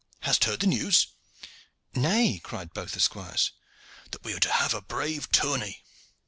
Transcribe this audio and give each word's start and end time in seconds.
Hast 0.21 0.45
heard 0.45 0.61
the 0.61 0.65
news?" 0.65 1.09
"Nay," 1.93 2.41
cried 2.43 2.73
both 2.73 2.93
the 2.93 2.99
squires. 2.99 3.51
"That 4.09 4.23
we 4.23 4.33
are 4.33 4.39
to 4.39 4.51
have 4.51 4.73
a 4.73 4.81
brave 4.81 5.29
tourney." 5.31 5.83